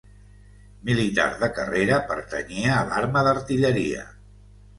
[0.87, 4.09] Militar de carrera, pertanyia a l'arma d'artilleria.